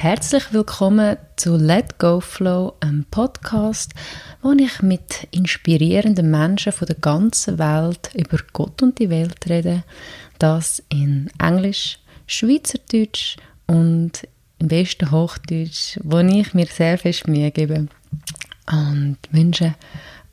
[0.00, 3.94] Herzlich willkommen zu Let Go Flow, einem Podcast,
[4.42, 9.82] wo ich mit inspirierenden Menschen von der ganzen Welt über Gott und die Welt rede.
[10.38, 11.98] Das in Englisch,
[12.28, 14.28] Schweizerdeutsch und
[14.60, 17.88] im besten Hochdeutsch, wo ich mir sehr viel Mühe gebe.
[18.70, 19.74] Und wünsche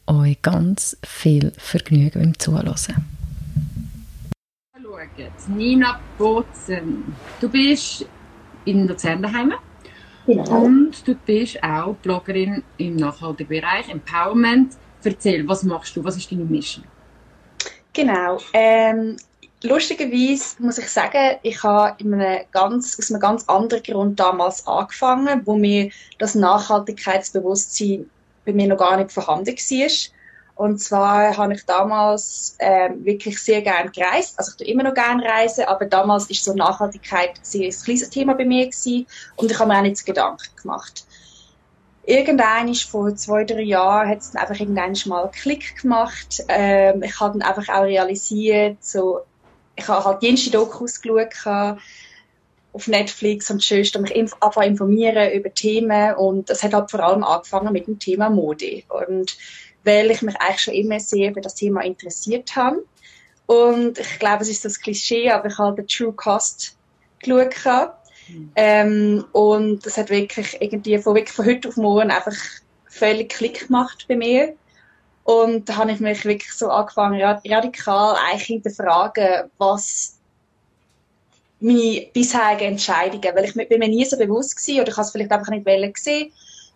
[0.05, 2.75] euch ganz viel Vergnügen beim Zuhören.
[4.75, 4.97] Hallo,
[5.47, 7.16] Nina Bozen.
[7.41, 8.05] Du bist
[8.66, 9.54] in Luzern daheim.
[10.25, 10.63] Genau.
[10.63, 14.73] Und du bist auch Bloggerin im nachhaltigen Bereich, Empowerment.
[15.03, 16.03] Erzähl, was machst du?
[16.03, 16.84] Was ist deine Mission?
[17.93, 18.40] Genau.
[18.54, 19.17] Ähm,
[19.63, 24.66] lustigerweise muss ich sagen, ich habe in einem ganz, aus einem ganz anderen Grund damals
[24.66, 28.09] angefangen, wo mir das Nachhaltigkeitsbewusstsein
[28.45, 29.90] bei mir noch gar nicht vorhanden war.
[30.55, 34.40] Und zwar habe ich damals ähm, wirklich sehr gern gereist.
[34.40, 38.09] Also ich tue immer noch gern reisen, aber damals ist so Nachhaltigkeit sehr ein kleines
[38.09, 39.05] Thema bei mir gewesen
[39.36, 41.05] und ich habe mir auch nicht so Gedanken gemacht.
[42.05, 46.44] Irgendwann ist vor zwei, drei Jahren hat es dann einfach irgendwann mal einen Klick gemacht.
[46.48, 49.22] Ähm, ich habe dann einfach auch realisiert, so,
[49.76, 51.77] ich habe halt jenste Dokus geschaut
[52.72, 57.24] auf Netflix und schön mich einfach informieren über Themen und das hat halt vor allem
[57.24, 59.38] angefangen mit dem Thema Mode und
[59.86, 62.84] weil ich mich eigentlich schon immer sehr für das Thema interessiert habe.
[63.46, 66.78] Und ich glaube, es ist so ein Klischee, aber ich habe den True Cost
[67.19, 67.94] geschaut.
[68.28, 68.52] Mhm.
[68.56, 72.36] Ähm, und das hat wirklich irgendwie von, wirklich von heute auf morgen einfach
[72.88, 74.56] völlig Klick gemacht bei mir.
[75.24, 80.19] Und da habe ich mich wirklich so angefangen, radikal eigentlich hinterfragen, was
[81.59, 85.12] meine bisherigen Entscheidungen, weil ich bin mir nie so bewusst war, oder ich habe es
[85.12, 86.31] vielleicht einfach nicht gesehen,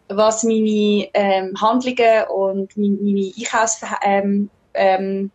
[0.10, 5.32] was meine ähm, Handlungen und meine, meine Einkaufsver ähm, ähm,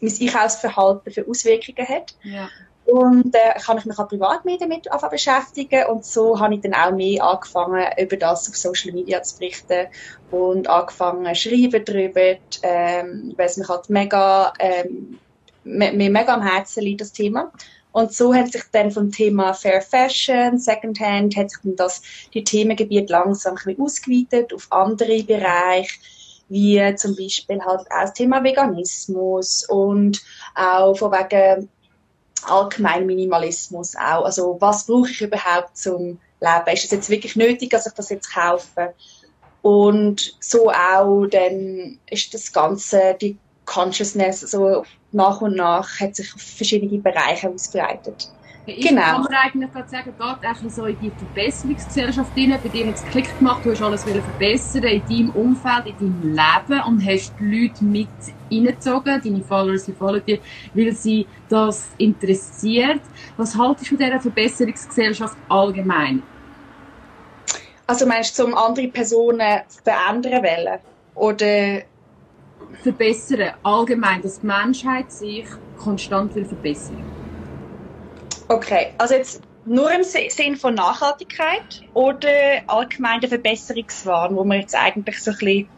[0.00, 2.14] mein Einkaufsverhalten für Auswirkungen hat.
[2.22, 2.48] Ja.
[2.86, 6.74] Und äh, kann ich mich auch privat mehr damit beschäftigen und so habe ich dann
[6.74, 9.86] auch mehr angefangen, über das auf Social Media zu berichten
[10.30, 15.18] und angefangen zu schreiben darüber, ähm, weil es mich halt mega, ähm,
[15.64, 17.50] mir mega am Herzen liegt, das Thema.
[17.94, 22.02] Und so hat sich dann vom Thema Fair Fashion, Secondhand, hat sich dann das,
[22.34, 26.00] die Themengebiet langsam ein ausgeweitet auf andere Bereiche,
[26.48, 30.20] wie zum Beispiel halt auch das Thema Veganismus und
[30.56, 31.68] auch von wegen
[32.42, 34.24] allgemein Minimalismus auch.
[34.24, 36.72] Also was brauche ich überhaupt zum Leben?
[36.72, 38.92] Ist es jetzt wirklich nötig, dass ich das jetzt kaufe?
[39.62, 46.34] Und so auch dann ist das Ganze, die Consciousness so nach und nach hat sich
[46.34, 48.30] auf verschiedene Bereiche ausbreitet.
[48.66, 49.02] Ich genau.
[49.02, 52.94] kann man eigentlich gerade sagen, geht eigentlich so in die Verbesserungsgesellschaft rein, bei dir hat
[52.94, 57.34] es Klick gemacht, du hast alles verbessern in deinem Umfeld, in deinem Leben und hast
[57.38, 58.08] die Leute mit
[58.50, 60.38] reingezogen, deine Follower, sie folgen dir,
[60.72, 63.02] weil sie das interessiert.
[63.36, 66.22] Was haltest du von dieser Verbesserungsgesellschaft allgemein?
[67.86, 70.78] Also meinst du, um andere Personen verändern wollen?
[71.14, 71.82] Oder
[72.82, 75.46] verbessern, allgemein, dass die Menschheit sich
[75.78, 77.02] konstant will verbessern?
[78.48, 82.28] Okay, also jetzt nur im Sinn von Nachhaltigkeit oder
[82.66, 85.68] allgemein der Verbesserungswahn, wo man jetzt eigentlich so ein bisschen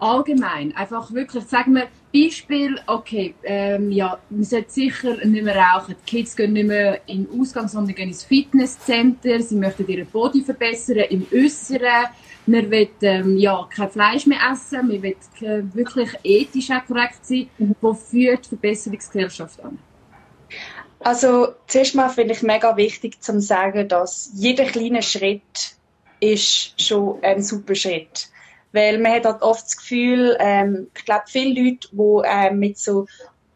[0.00, 5.96] allgemein, einfach wirklich, sagen wir, Beispiel, okay, ähm, ja, man sollte sicher nicht mehr rauchen.
[6.06, 9.40] Die Kids gehen nicht mehr in den Ausgang, sondern gehen ins Fitnesscenter.
[9.40, 12.06] Sie möchten ihren Body verbessern im Äußeren.
[12.46, 14.88] Man will ähm, ja, kein Fleisch mehr essen.
[14.88, 17.48] Man will äh, wirklich ethisch auch korrekt sein.
[17.58, 17.74] Mhm.
[17.80, 19.78] Wo führt die Verbesserungsgesellschaft an?
[21.00, 25.76] Also, zuerst mal finde ich mega wichtig zu sagen, dass jeder kleine Schritt
[26.20, 28.28] ist schon ein super Schritt.
[28.72, 32.78] Weil man hat halt oft das Gefühl, ähm, ich glaube, viele Leute, die ähm, mit
[32.78, 33.06] so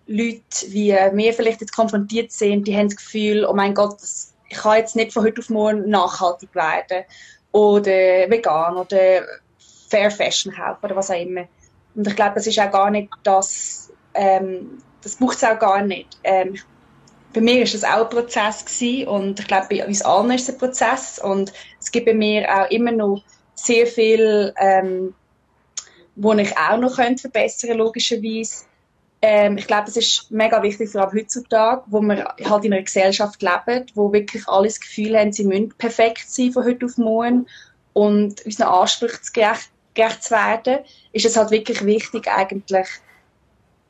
[0.07, 4.35] Leuten wie mir vielleicht jetzt konfrontiert sind, die haben das Gefühl, oh mein Gott, das,
[4.49, 7.05] ich kann jetzt nicht von heute auf morgen nachhaltig werden
[7.53, 9.23] oder vegan oder
[9.89, 11.45] Fair Fashion kaufen oder was auch immer.
[11.95, 15.83] Und ich glaube, das ist auch gar nicht das, ähm, das braucht es auch gar
[15.83, 16.19] nicht.
[16.25, 16.57] Ähm,
[17.33, 20.49] bei mir ist das auch ein Prozess gewesen und ich glaube, bei uns allen ist
[20.49, 23.23] es ein Prozess und es gibt bei mir auch immer noch
[23.55, 25.15] sehr viel, ähm,
[26.17, 28.65] wo ich auch noch könnte verbessern logischerweise.
[29.21, 32.83] Ähm, ich glaube, es ist mega wichtig, vor allem heutzutage, wo wir halt in einer
[32.83, 36.97] Gesellschaft leben, wo wirklich alle das Gefühl haben, sie müssen perfekt sein von heute auf
[36.99, 37.47] morgen
[37.95, 40.79] und unseren Ansprüchen gerecht, gerecht zu werden,
[41.13, 42.87] ist es halt wirklich wichtig, eigentlich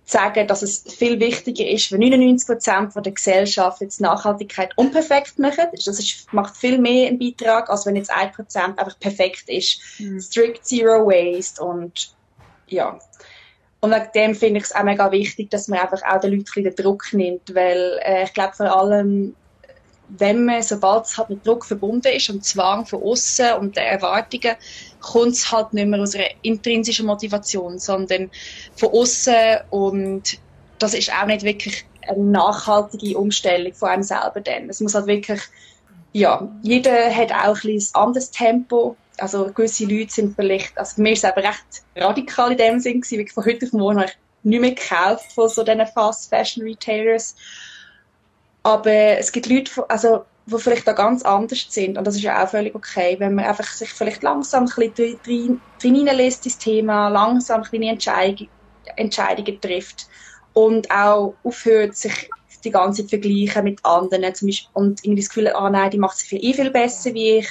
[0.08, 5.38] zu sagen, dass es viel wichtiger ist, wenn 99 Prozent der Gesellschaft jetzt Nachhaltigkeit unperfekt
[5.38, 5.66] machen.
[5.72, 9.78] Das ist, macht viel mehr einen Beitrag, als wenn jetzt ein Prozent einfach perfekt ist.
[9.98, 10.18] Mhm.
[10.18, 12.14] Strict Zero Waste und
[12.68, 12.98] ja.
[13.80, 16.64] Und wegen dem finde ich es auch mega wichtig, dass man einfach auch den Leuten
[16.64, 19.34] den Druck nimmt, weil äh, ich glaube vor allem
[20.16, 23.90] wenn man, sobald es halt mit Druck verbunden ist und Zwang von außen und der
[23.90, 24.56] Erwartungen,
[25.00, 28.30] kommt es halt nicht mehr aus einer intrinsischen Motivation, sondern
[28.76, 30.38] von außen und
[30.78, 34.70] das ist auch nicht wirklich eine nachhaltige Umstellung von einem selber dann.
[34.70, 35.40] Es muss halt wirklich,
[36.12, 38.96] ja, jeder hat auch ein, ein anderes Tempo.
[39.18, 43.00] Also gewisse Leute sind vielleicht, also mir ist es aber recht radikal in dem Sinn
[43.00, 46.64] gewesen, von heute auf morgen habe ich nicht mehr gekauft von so diesen Fast Fashion
[46.64, 47.34] Retailers.
[48.62, 51.98] Aber es gibt Leute, also, die vielleicht da ganz anders sind.
[51.98, 55.20] Und das ist ja auch völlig okay, wenn man einfach sich vielleicht langsam ein bisschen
[55.22, 58.50] drin hineinlässt ins Thema, langsam kleine Entscheidungen,
[58.96, 60.06] Entscheidungen trifft
[60.54, 62.30] und auch aufhört, sich
[62.64, 65.98] die ganze Zeit vergleichen mit anderen zum Beispiel, und irgendwie das Gefühl, ah nein, die
[65.98, 67.48] macht es viel, eh viel besser wie ich.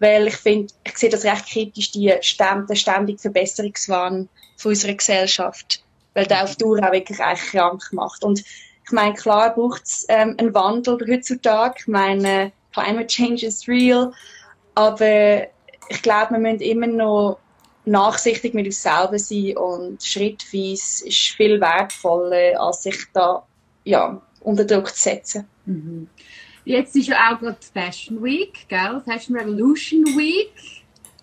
[0.00, 5.82] Weil ich finde, ich sehe das recht kritisch, die ständige, ständige Verbesserungswahn von unserer Gesellschaft.
[6.14, 8.24] Weil der auf Dauer auch wirklich krank macht.
[8.24, 11.76] Und ich meine, klar braucht es ähm, einen Wandel heutzutage.
[11.78, 14.12] Ich meine, Climate Change is real.
[14.74, 15.46] Aber
[15.88, 17.38] ich glaube, wir müssen immer noch
[17.84, 23.44] nachsichtig mit uns selber sein und schrittweise ist viel wertvoller, als sich da
[23.84, 25.46] ja, unter Druck zu setzen.
[25.66, 26.08] Mhm.
[26.64, 29.00] Jetzt ist ja auch gerade Fashion Week, gell?
[29.04, 30.52] Fashion Revolution Week.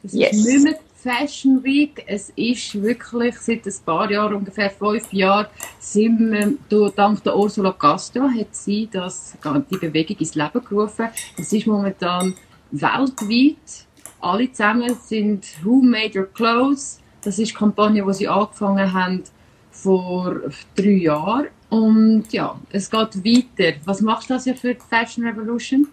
[0.03, 0.37] Das yes.
[0.37, 2.03] ist nicht mehr Fashion Week.
[2.07, 5.47] Es ist wirklich seit ein paar Jahren, ungefähr fünf Jahren,
[5.79, 6.31] sind
[6.69, 9.37] wir, dank der Ursula Castro hat sie das,
[9.71, 11.09] die Bewegung ins Leben gerufen.
[11.37, 12.33] Es ist momentan
[12.71, 13.87] weltweit
[14.19, 16.99] alle zusammen sind Who Made Your Clothes.
[17.21, 19.23] Das ist die Kampagne, die sie angefangen haben
[19.71, 20.41] vor
[20.75, 21.47] drei Jahren.
[21.69, 23.77] Und ja, es geht weiter.
[23.85, 25.87] Was machst du das ja für die Fashion Revolution?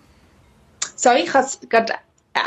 [0.94, 1.94] Sorry, ich habe es gerade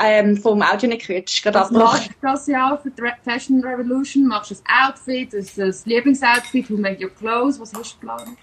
[0.01, 1.29] ähm, vom Audio nicht gehört.
[1.53, 4.27] Was machst du das ja für die Fashion Revolution?
[4.27, 7.59] Machst du ein Outfit, ein, Lieblingsoutfit, Who Made Your Clothes?
[7.59, 8.37] Was hast du geplant?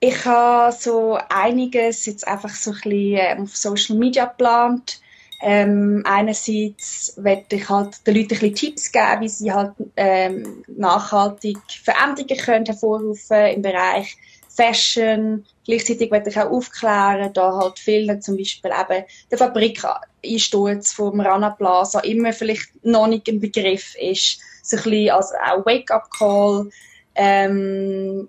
[0.00, 5.00] Ich habe so einiges jetzt einfach so ein bisschen ähm, auf Social Media geplant.
[5.40, 10.64] Ähm, einerseits werde ich halt den Leuten ein bisschen Tipps geben, wie sie halt ähm,
[10.66, 14.16] nachhaltig Veränderungen können hervorrufen im Bereich
[14.48, 15.46] Fashion.
[15.64, 21.50] Gleichzeitig werde ich auch aufklären, da halt viele, zum Beispiel eben der Fabrikeinsturz vom Rana
[21.50, 24.40] Plaza immer vielleicht noch nicht im Begriff ist.
[24.64, 26.70] So ein bisschen als auch Wake-up-Call.
[27.14, 28.28] Ähm,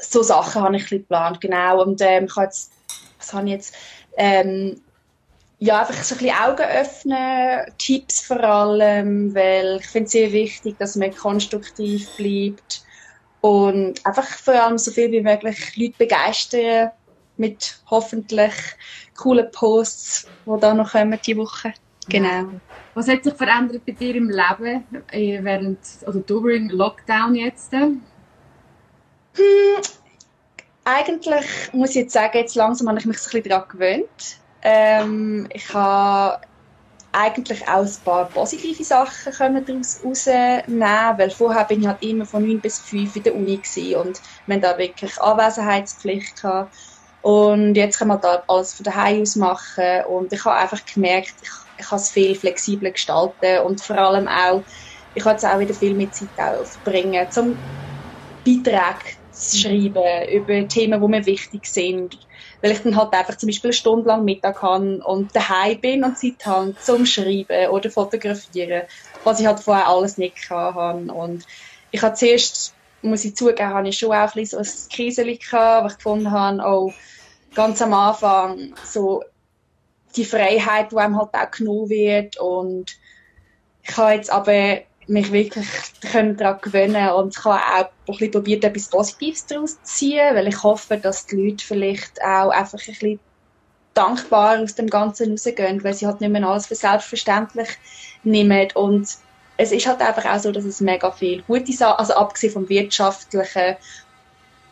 [0.00, 1.82] so Sachen habe ich ein bisschen geplant, genau.
[1.82, 2.70] Und ähm, ich habe jetzt,
[3.18, 3.74] was habe ich jetzt,
[4.18, 4.80] ähm,
[5.58, 10.32] ja, einfach so ein bisschen Augen öffnen, Tipps vor allem, weil ich finde es sehr
[10.32, 12.82] wichtig, dass man konstruktiv bleibt
[13.40, 16.90] und einfach vor allem so viel wie möglich Leute begeistern
[17.36, 18.52] mit hoffentlich
[19.16, 21.72] coolen Posts, die da noch kommen diese Woche.
[22.08, 22.60] Genau.
[22.94, 27.72] Was hat sich verändert bei dir im Leben äh, während oder during Lockdown jetzt?
[27.72, 28.02] Hm,
[30.84, 34.40] eigentlich muss ich jetzt sagen, jetzt langsam habe ich mich so ein bisschen daran gewöhnt
[34.66, 36.40] ähm, ich habe
[37.12, 42.26] eigentlich auch ein paar positive Sachen können daraus rausnehmen, weil vorher bin ich halt immer
[42.26, 46.76] von 9 bis 5 in der Uni gewesen und wir haben da wirklich Anwesenheitspflicht gehabt.
[47.20, 51.34] Und jetzt kann man da alles von daheim aus machen und ich habe einfach gemerkt,
[51.40, 54.66] ich, ich kann es viel flexibler gestalten und vor allem auch,
[55.14, 57.62] ich habe jetzt auch wieder viel mit Zeit verbringen, zum
[58.44, 62.25] Beitrag zu schreiben über Themen, die mir wichtig sind
[62.66, 66.02] weil ich dann halt einfach zum Beispiel eine Stunde lang Mittag habe und daheim bin
[66.02, 68.82] und Zeit habe zum Schreiben oder Fotografieren,
[69.22, 71.12] was ich halt vorher alles nicht hatte.
[71.12, 71.46] Und
[71.92, 75.38] ich habe zuerst, muss ich zugeben, habe ich schon auch ein bisschen so ein Kriselchen
[75.38, 76.92] gehabt, wo ich gefunden habe, oh,
[77.54, 79.22] ganz am Anfang so
[80.16, 82.96] die Freiheit, die einem halt auch genommen wird und
[83.84, 85.66] ich habe jetzt aber mich wirklich
[86.02, 90.62] daran gewöhnen und ich habe auch ein probiert, etwas Positives daraus zu ziehen, weil ich
[90.62, 93.20] hoffe, dass die Leute vielleicht auch einfach ein bisschen
[93.94, 97.68] dankbar aus dem Ganzen rausgehen, weil sie halt nicht mehr alles für selbstverständlich
[98.24, 98.68] nehmen.
[98.74, 99.08] Und
[99.56, 102.68] es ist halt einfach auch so, dass es mega viel gute Sachen, also abgesehen vom
[102.68, 103.76] wirtschaftlichen,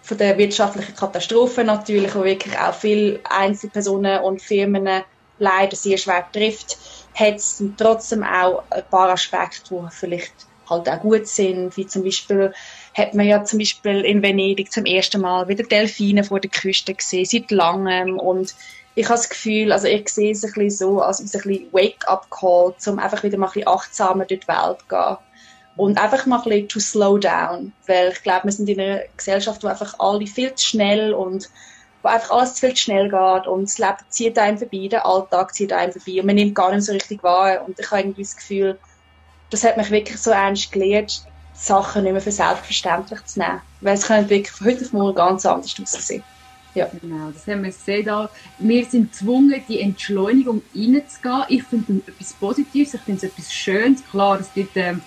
[0.02, 5.02] von der wirtschaftlichen Katastrophe natürlich, wo wirklich auch viele Einzelpersonen und Firmen
[5.38, 6.76] leider sehr schwer trifft,
[7.14, 10.33] hat es trotzdem auch ein paar Aspekte, die vielleicht
[10.68, 12.52] halt auch gut sind, wie zum Beispiel
[12.94, 16.94] hat man ja zum Beispiel in Venedig zum ersten Mal wieder Delfine vor der Küste
[16.94, 18.18] gesehen, seit langem.
[18.18, 18.54] Und
[18.94, 22.75] ich habe das Gefühl, also ich sehe es ein bisschen so als ein bisschen Wake-up-Call,
[22.87, 25.16] um einfach wieder mal ein bisschen achtsamer durch die Welt zu gehen.
[25.76, 29.00] Und einfach mal ein bisschen to slow down, weil ich glaube, wir sind in einer
[29.16, 31.50] Gesellschaft, wo einfach alle viel zu schnell und
[32.04, 35.54] wo einfach alles zu viel schnell geht und das Leben zieht einem vorbei, der Alltag
[35.54, 38.23] zieht einem vorbei und man nimmt gar nicht so richtig wahr und ich habe irgendwie
[38.23, 38.78] das Gefühl,
[39.49, 43.94] das hat mich wirklich so ernst gelehrt, Sachen nicht mehr für selbstverständlich zu nehmen, weil
[43.94, 46.23] es können wirklich von heute auf morgen ganz anders aussehen.
[46.75, 46.90] Ja.
[47.00, 48.04] Genau, das haben wir gesehen.
[48.04, 48.28] Da.
[48.58, 51.44] Wir sind gezwungen, die Entschleunigung reinzugehen.
[51.49, 54.02] Ich finde es etwas Positives, ich finde es etwas Schönes.
[54.11, 55.00] Klar, es gibt ähm,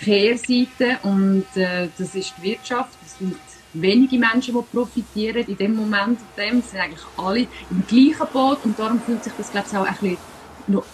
[0.00, 2.96] die Kehrseite und äh, das ist die Wirtschaft.
[3.04, 3.36] Es sind
[3.74, 6.18] wenige Menschen, die profitieren in dem Moment.
[6.36, 6.58] Dem.
[6.58, 9.86] Es sind eigentlich alle im gleichen Boot und darum fühlt sich das, glaube ich, auch
[9.86, 10.18] ein bisschen
[10.68, 10.84] noch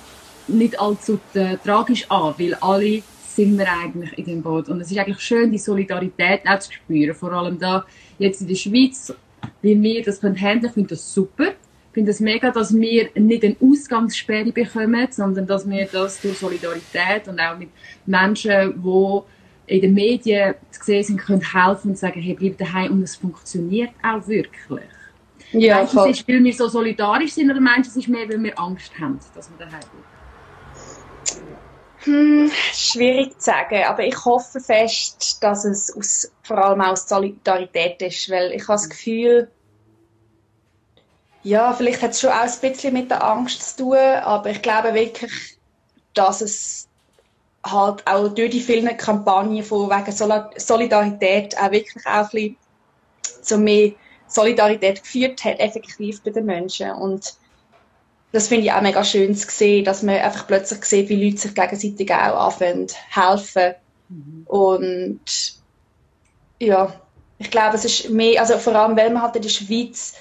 [0.47, 3.03] nicht allzu äh, tragisch an, weil alle
[3.39, 4.69] sind wir eigentlich in dem Boot.
[4.69, 7.15] Und es ist eigentlich schön, die Solidarität auch zu spüren.
[7.15, 7.85] Vor allem da
[8.19, 9.15] jetzt in der Schweiz,
[9.63, 11.49] wie wir das können handeln, finde das super.
[11.49, 16.21] Ich finde es das mega, dass wir nicht eine Ausgangssperre bekommen, sondern dass wir das
[16.21, 17.71] durch Solidarität und auch mit
[18.07, 19.21] Menschen, die
[19.69, 23.17] in den Medien zu sehen sind, können helfen und sagen, hey, bleib daheim und es
[23.17, 24.85] funktioniert auch wirklich.
[25.53, 28.09] Ja, meinst du, es ist, weil wir so solidarisch sind oder meinst du, es ist
[28.09, 30.05] mehr, weil wir Angst haben, dass wir daheim bleiben?
[32.01, 38.01] Hm, schwierig zu sagen, aber ich hoffe fest, dass es aus, vor allem aus Solidarität
[38.03, 39.51] ist, weil ich habe das Gefühl,
[41.43, 44.63] ja, vielleicht hat es schon auch ein bisschen mit der Angst zu tun, aber ich
[44.63, 45.59] glaube wirklich,
[46.15, 46.88] dass es
[47.65, 52.57] halt auch durch die vielen Kampagnen von wegen Solidarität auch wirklich auch ein bisschen
[53.43, 53.93] zu mehr
[54.27, 56.91] Solidarität geführt hat, effektiv bei den Menschen.
[56.91, 57.35] Und
[58.33, 61.39] das finde ich auch mega schön zu sehen, dass man einfach plötzlich sieht, wie Leute
[61.39, 63.75] sich gegenseitig auch anfangen helfen.
[64.09, 64.43] Mhm.
[64.47, 65.21] Und
[66.61, 66.93] ja,
[67.39, 70.15] ich glaube, es ist mehr, also vor allem, weil man halt in der Schweiz,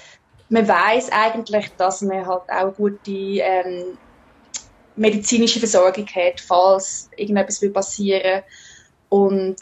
[0.48, 3.98] man weiß eigentlich, dass man halt auch gute ähm,
[4.98, 8.42] medizinische Versorgung hat, falls irgendetwas will passieren
[9.08, 9.56] und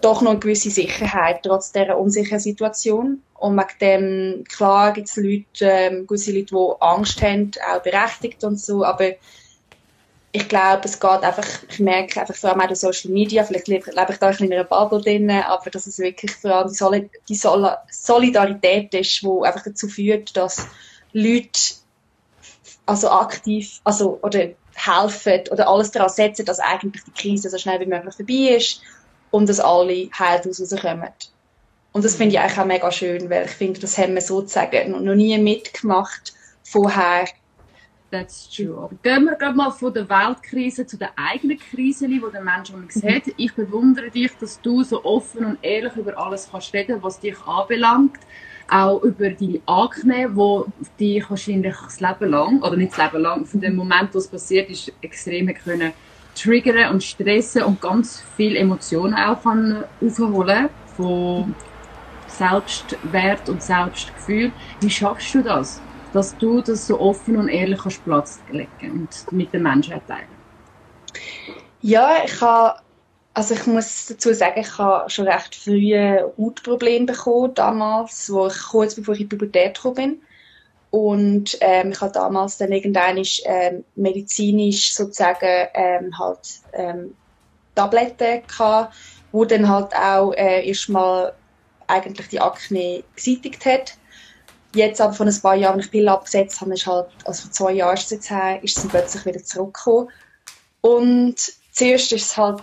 [0.00, 3.22] doch noch eine gewisse Sicherheit trotz dieser unsicheren Situation.
[3.38, 8.44] Und wegen dem, klar gibt es Leute, ähm, gewisse Leute, die Angst haben, auch berechtigt
[8.44, 9.12] und so, aber
[10.32, 13.68] ich glaube, es geht einfach, ich merke einfach vor allem auch in Social Media, vielleicht
[13.68, 16.74] lebe, lebe ich da in einer Bubble drin, aber dass es wirklich vor allem die,
[16.74, 20.66] Soli die Sol Solidarität ist, die einfach dazu führt, dass
[21.12, 21.58] Leute
[22.84, 27.80] also aktiv, also, oder helfen oder alles daran setzen, dass eigentlich die Krise so schnell
[27.80, 28.82] wie möglich vorbei ist
[29.30, 31.10] und dass alle heil rauskommen.
[31.92, 35.02] Und das finde ich eigentlich auch mega schön, weil ich finde, das haben wir sozusagen
[35.02, 37.26] noch nie mitgemacht vorher.
[38.10, 38.76] That's true.
[38.76, 42.70] Aber gehen wir gerade mal von der Weltkrise zu der eigenen Krise, die der Mensch
[42.70, 42.86] mhm.
[43.02, 43.22] hat.
[43.36, 47.36] Ich bewundere dich, dass du so offen und ehrlich über alles kannst reden, was dich
[47.46, 48.18] anbelangt
[48.68, 50.66] auch über deine Akne, wo
[50.98, 54.28] dich wahrscheinlich das Leben lang, oder nicht das Leben lang, von dem Moment, wo es
[54.28, 55.92] passiert ist, extrem können
[56.34, 61.54] triggern und stressen und ganz viele Emotionen auch kann aufholen von
[62.28, 64.52] Selbstwert und Selbstgefühl.
[64.80, 65.80] Wie schaffst du das,
[66.12, 70.28] dass du das so offen und ehrlich kannst Platz legen und mit den Menschen teilen?
[71.80, 72.80] Ja, ich habe
[73.36, 75.94] also ich muss dazu sagen, ich habe schon recht früh
[76.38, 80.22] Hautprobleme bekommen, damals, wo ich kurz bevor ich in die Pubertät gekommen bin.
[80.90, 87.14] Und ähm, ich habe damals dann irgendwann ähm, medizinisch sozusagen ähm, halt ähm,
[87.74, 88.94] Tabletten gehabt,
[89.32, 91.34] wo dann halt auch äh, erstmal
[91.88, 93.98] eigentlich die Akne beseitigt hat.
[94.74, 97.52] Jetzt aber von ein paar Jahren, wenn ich Pille abgesetzt habe, ist halt, also vor
[97.52, 100.08] zwei Jahren ist es her, ist sie plötzlich wieder zurückgekommen.
[100.80, 101.36] Und
[101.70, 102.62] zuerst ist es halt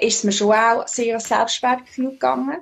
[0.00, 2.58] ist mir schon auch sehr an Selbstwertgefühl gegangen.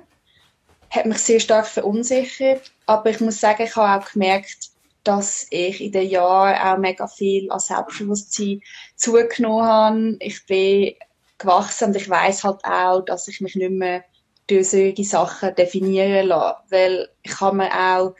[0.89, 2.71] Hat mich sehr stark verunsichert.
[2.85, 4.69] Aber ich muss sagen, ich habe auch gemerkt,
[5.03, 8.61] dass ich in den Jahren auch mega viel an Selbstbewusstsein
[8.95, 10.17] zugenommen habe.
[10.19, 10.93] Ich bin
[11.37, 14.03] gewachsen und ich weiß halt auch, dass ich mich nicht mehr
[14.47, 16.59] durch solche Sachen definieren lasse.
[16.69, 18.15] Weil ich habe mir auch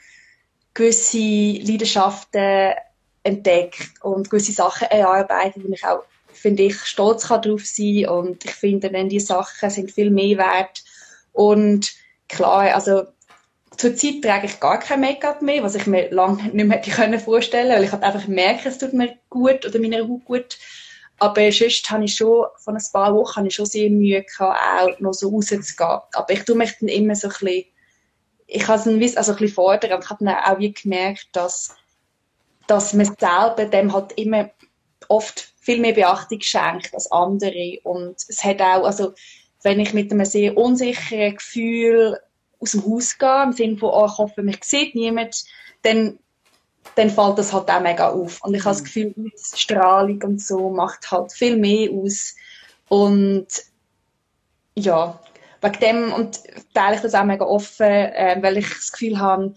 [0.73, 2.73] gewisse Leidenschaften
[3.23, 6.03] entdeckt und gewisse Sachen erarbeitet, die ich auch
[6.37, 10.37] finde ich, stolz kann darauf sein und ich finde, dann die Sachen sind viel mehr
[10.37, 10.83] wert
[11.33, 11.91] und
[12.27, 13.03] klar, also
[13.77, 17.69] zurzeit trage ich gar kein Make-up mehr, was ich mir lange nicht mehr hätte vorstellen
[17.69, 20.57] weil ich halt einfach merke, es tut mir gut oder meiner Haut gut.
[21.19, 24.59] Aber sonst habe ich schon, von ein paar Wochen habe ich schon sehr Mühe gehabt,
[24.81, 25.99] auch noch so rauszugehen.
[26.13, 27.65] Aber ich tue mich dann immer so ein bisschen,
[28.45, 31.75] ich habe es also ein bisschen fordern und ich habe dann auch wie gemerkt, dass,
[32.67, 34.49] dass man selber dem halt immer
[35.07, 37.79] oft viel mehr Beachtung schenkt als andere.
[37.83, 39.13] Und es hat auch, also,
[39.63, 42.17] wenn ich mit einem sehr unsicheren Gefühl
[42.61, 45.43] aus dem Haus gehe, im Sinne von, oh, ich hoffe, mich sieht niemand,
[45.81, 46.19] dann,
[46.95, 48.41] dann fällt das halt auch mega auf.
[48.43, 48.85] Und ich habe das mhm.
[48.85, 52.33] Gefühl, die Strahlung und so macht halt viel mehr aus.
[52.87, 53.47] Und
[54.73, 55.19] ja,
[55.61, 56.39] wegen dem und
[56.73, 59.53] teile ich das auch mega offen, äh, weil ich das Gefühl habe,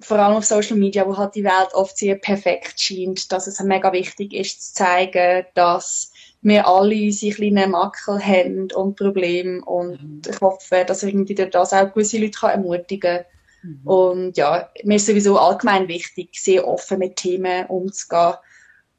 [0.00, 3.60] vor allem auf Social Media, wo halt die Welt oft sehr perfekt scheint, dass es
[3.60, 10.02] mega wichtig ist, zu zeigen, dass wir alle unsere kleinen Makel haben und Probleme und
[10.02, 10.22] mhm.
[10.28, 13.24] ich hoffe, dass irgendwie das auch gewisse Leute kann ermutigen
[13.62, 13.80] Mhm.
[13.84, 18.34] Und ja, mir ist sowieso allgemein wichtig, sehr offen mit Themen umzugehen.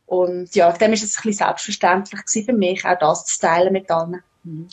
[0.06, 3.90] Und ja, dem ist es ein bisschen selbstverständlich für mich, auch das zu teilen mit
[3.90, 4.22] allen.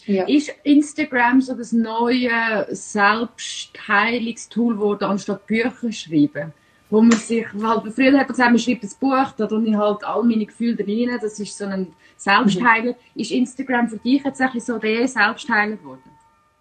[0.07, 0.27] Ja.
[0.27, 6.53] Ist Instagram so das neue Selbstheilungstool geworden, anstatt Bücher schreiben?
[6.91, 9.77] Wo man sich, halt, früher hat man gesagt, man schreibt ein Buch, da tue ich
[9.77, 12.93] halt all meine Gefühle drin, das ist so ein Selbstheiler.
[12.93, 13.21] Mhm.
[13.21, 16.11] Ist Instagram für dich jetzt so der Selbstheiler geworden?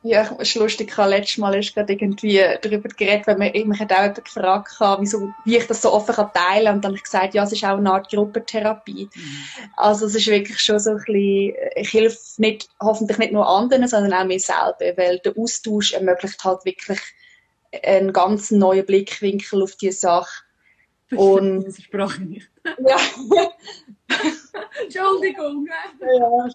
[0.04, 3.66] Ja, es ist lustig, ich habe letztes Mal ist gerade irgendwie darüber geredet, weil mir,
[3.66, 6.76] mich hat auch jemand gefragt, wieso, wie ich das so offen kann teilen kann.
[6.76, 9.10] Und dann habe ich gesagt, ja, es ist auch eine Art Gruppentherapie.
[9.14, 9.22] Mhm.
[9.76, 13.88] Also es ist wirklich schon so ein bisschen, ich helfe nicht, hoffentlich nicht nur anderen,
[13.88, 17.00] sondern auch mir selber, weil der Austausch ermöglicht halt wirklich
[17.84, 20.44] einen ganz neuen Blickwinkel auf diese Sache.
[21.10, 22.50] Sprache nicht.
[22.66, 22.98] Ja.
[24.84, 25.68] Entschuldigung.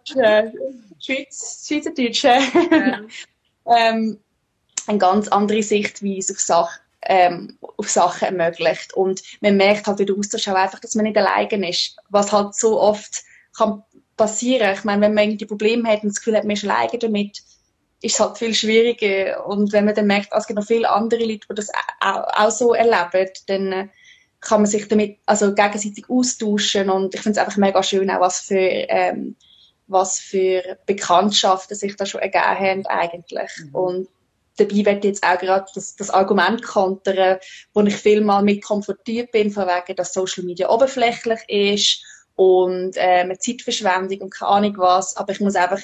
[0.07, 0.51] Ja,
[0.99, 2.25] Schweiz, Schweizerdeutsch.
[2.25, 2.41] Ja
[3.67, 4.19] ähm,
[4.87, 8.95] eine ganz andere Sichtweise auf, Sach ähm, auf Sachen ermöglicht.
[8.95, 11.97] Und man merkt halt durch den Austausch auch einfach, dass man nicht alleine ist.
[12.11, 13.23] Was halt so oft
[13.57, 13.83] kann
[14.17, 14.75] passieren.
[14.75, 17.39] Ich meine, wenn man irgendwie Probleme hat und das Gefühl hat, man ist alleine damit,
[18.03, 19.47] ist es halt viel schwieriger.
[19.47, 22.51] Und wenn man dann merkt, es gibt noch viele andere Leute, die das auch, auch
[22.51, 23.89] so erleben, dann äh,
[24.43, 26.91] kann man sich damit also gegenseitig austauschen.
[26.91, 29.37] Und ich finde es einfach mega schön, auch was für ähm,
[29.87, 33.51] was für Bekanntschaften sich da schon ergeben haben eigentlich.
[33.59, 33.75] Mhm.
[33.75, 34.09] Und
[34.57, 37.39] dabei werde ich jetzt auch gerade das, das Argument kontern,
[37.75, 43.21] wo ich vielmal mit konfrontiert bin, von wegen, dass Social Media oberflächlich ist und äh,
[43.21, 45.17] eine Zeitverschwendung und keine Ahnung was.
[45.17, 45.81] Aber ich muss einfach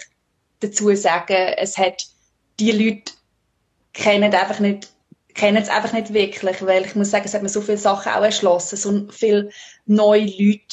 [0.61, 2.07] dazu sagen, es hat
[2.59, 3.13] die Leute
[3.93, 4.89] kennen einfach nicht
[5.39, 8.13] kennen es einfach nicht wirklich, weil ich muss sagen, es hat mir so viele Sachen
[8.13, 9.51] auch erschlossen, so viele
[9.87, 10.67] neue Leute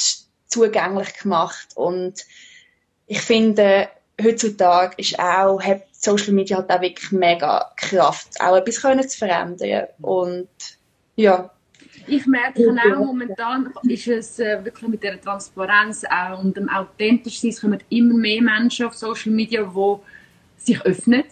[0.48, 2.26] zugänglich gemacht und
[3.08, 3.88] ich finde,
[4.22, 9.18] heutzutage ist auch, hat Social Media halt auch wirklich mega Kraft, auch etwas können zu
[9.18, 9.88] verändern.
[10.02, 10.50] Und
[11.16, 11.52] ja.
[12.08, 17.40] Ich merke auch momentan ist es äh, wirklich mit der Transparenz auch und dem authentisch
[17.40, 21.24] sein, es kommen immer mehr Menschen auf Social Media, die sich öffnen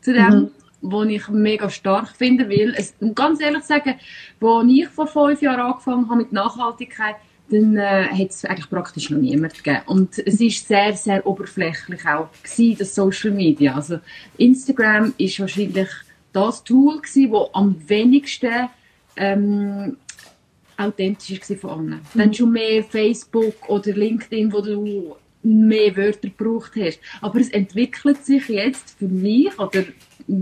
[0.00, 0.50] zu dem, mhm.
[0.80, 3.94] Was ich mega stark finde, weil es, um ganz ehrlich zu sagen,
[4.40, 7.16] als ich vor fünf Jahren angefangen habe mit Nachhaltigkeit,
[7.50, 9.82] dann äh, hat es eigentlich praktisch noch niemand gegeben.
[9.86, 13.74] Und es ist sehr, sehr oberflächlich auch gewesen, das Social Media.
[13.74, 14.00] Also
[14.36, 15.88] Instagram ist wahrscheinlich
[16.32, 18.68] das Tool gewesen, das am wenigsten
[19.16, 19.96] ähm,
[20.76, 22.00] authentisch war von allen.
[22.14, 22.18] Mhm.
[22.18, 27.00] Dann schon mehr Facebook oder LinkedIn, wo du mehr Wörter gebraucht hast.
[27.20, 29.84] Aber es entwickelt sich jetzt für mich, oder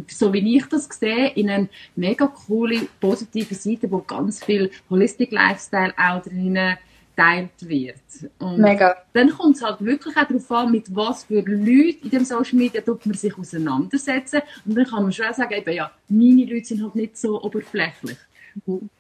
[0.09, 5.33] so wie ich das sehe, in eine mega coole, positive Seite, wo ganz viel Holistic
[5.33, 6.77] Lifestyle auch drin
[7.17, 7.97] geteilt wird.
[8.39, 8.97] Und Mega.
[9.13, 12.59] Dann kommt es halt wirklich auch darauf an, mit was für Leuten in dem Social
[12.59, 14.43] Media tut man sich auseinandersetzen.
[14.65, 18.19] Und dann kann man schon sagen, eben, ja, meine Leute sind halt nicht so oberflächlich.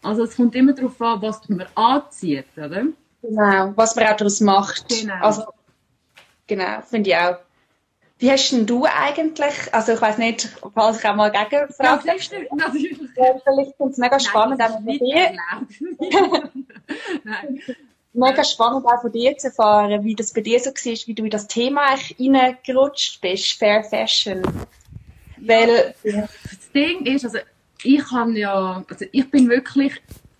[0.02, 2.86] Also es kommt immer darauf an, was man anzieht, oder?
[3.22, 4.88] Genau, was man auch daraus macht.
[4.88, 5.20] Genau.
[5.20, 5.44] Also,
[6.46, 7.36] genau, finde ich auch.
[8.18, 11.98] Wie hast denn du eigentlich, also ich weiß nicht, falls ich auch mal gegen Ja,
[11.98, 12.98] vielleicht, natürlich.
[13.14, 15.32] Vielleicht finde es mega spannend, auch mit dir.
[17.24, 17.60] Nein
[18.16, 21.24] mega spannend auch von dir zu erfahren, wie das bei dir so war, wie du
[21.24, 24.42] in das Thema reingerutscht bist, Fair Fashion.
[25.36, 27.38] Weil, das Ding ist, also
[27.82, 29.92] ich habe ja, also ich bin wirklich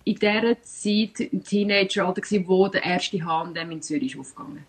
[0.03, 4.65] in dieser Zeit im Teenageralter gewesen, wo der erste H&M in Zürich ist aufgegangen.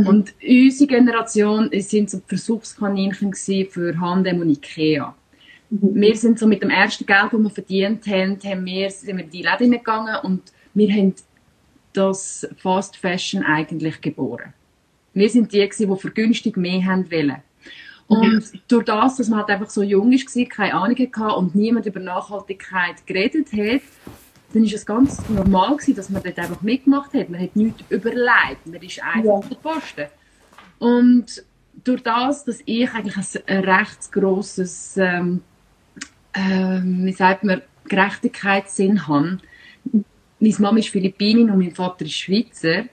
[0.00, 0.06] Mhm.
[0.06, 5.14] Und unsere Generation sind so Versuchskaninchen für H&M und Ikea.
[5.70, 5.94] Mhm.
[5.94, 9.24] Wir sind so mit dem ersten Geld, das wir verdient haben, haben wir, sind wir
[9.24, 10.42] in die Läden gegangen und
[10.74, 11.14] wir haben
[11.92, 14.52] das Fast Fashion eigentlich geboren.
[15.12, 17.42] Wir sind die, die vergünstigt mehr haben wollen.
[18.06, 21.86] Und durch das, dass man halt einfach so jung war, keine Ahnung hatte und niemand
[21.86, 23.82] über Nachhaltigkeit geredet hat,
[24.52, 27.30] dann ist es ganz normal gewesen, dass man dort einfach mitgemacht hat.
[27.30, 28.66] Man hat nichts überlegt.
[28.66, 29.48] Man ist einfach ja.
[29.48, 30.06] der Posten.
[30.78, 31.44] Und
[31.84, 35.42] durch das, dass ich eigentlich ein recht grosses, ähm,
[36.32, 39.38] äh, wie sagt man, Gerechtigkeitssinn habe,
[40.40, 42.84] meine Mama ist Philippinin und mein Vater ist Schweizer.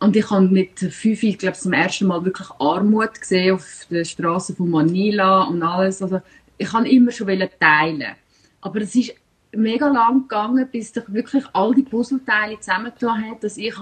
[0.00, 4.04] Und ich habe mit fünf, ich glaube, zum ersten Mal wirklich Armut gesehen auf der
[4.04, 6.00] Straße von Manila und alles.
[6.00, 6.20] Also,
[6.56, 7.26] ich kann immer schon
[7.58, 8.14] teilen.
[8.60, 9.14] Aber es ist
[9.52, 13.74] mega lang gegangen, bis ich wirklich all die Puzzleteile zusammengetan habe, dass ich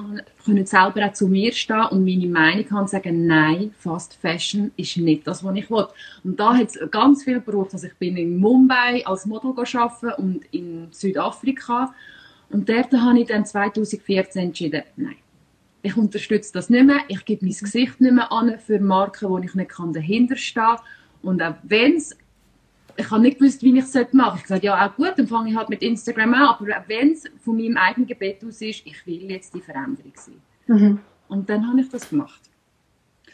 [0.65, 5.27] selber auch zu mir stehen und meine Meinung und sagen, nein, Fast Fashion ist nicht
[5.27, 5.87] das, was ich will.
[6.23, 7.73] Und da hat es ganz viel gebraucht.
[7.73, 11.93] Also ich bin in Mumbai als Model arbeiten und in Südafrika
[12.49, 15.17] und dort habe ich dann 2014 entschieden, nein,
[15.83, 19.39] ich unterstütze das nicht mehr, ich gebe mein Gesicht nicht mehr an für Marken, wo
[19.39, 20.79] ich nicht dahinter stehen kann.
[21.23, 22.17] Und auch wenn es
[22.97, 24.17] ich habe nicht gewusst, wie ich es machen sollte.
[24.17, 26.49] Ich habe gesagt, ja, auch gut, dann fange ich halt mit Instagram an.
[26.49, 30.41] Aber wenn es von meinem eigenen Gebet aus ist, ich will jetzt die Veränderung sein.
[30.67, 31.01] Mhm.
[31.29, 32.41] Und dann habe ich das gemacht.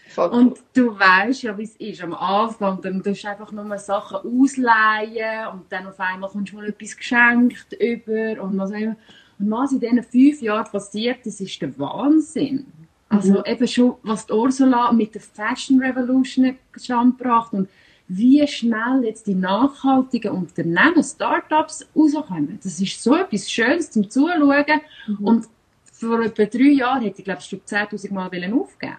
[0.08, 0.28] Voll.
[0.28, 2.02] Und du weißt ja, wie es ist.
[2.02, 6.56] Am Anfang, dann tust du einfach nur Sachen ausleihen und dann auf einmal kommst du
[6.56, 8.96] mal etwas geschenkt über und was immer.
[9.38, 12.66] Und was in diesen fünf Jahren passiert, das ist der Wahnsinn.
[13.08, 13.44] Also mhm.
[13.46, 17.68] eben schon, was die Ursula mit der Fashion Revolution gebracht und
[18.08, 22.58] wie schnell jetzt die nachhaltigen Unternehmen, Startups rauskommen.
[22.62, 24.80] Das ist so etwas Schönes zum Zuschauen.
[25.06, 25.18] Mhm.
[25.18, 25.46] Und
[25.92, 28.96] vor etwa drei Jahren hätte ich, glaube ich, schon 10.000 Mal aufgeben